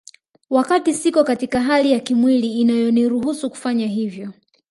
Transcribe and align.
Wakati 0.49 0.93
siko 0.93 1.23
katika 1.23 1.61
hali 1.61 1.91
ya 1.91 1.99
kimwili 1.99 2.53
inayoniruhusu 2.59 3.49
kufanya 3.49 3.87
hivyo 3.87 4.33